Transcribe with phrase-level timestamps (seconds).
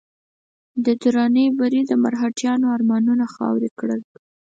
[0.85, 4.01] د دراني بري د مرهټیانو ارمانونه خاورې کړل.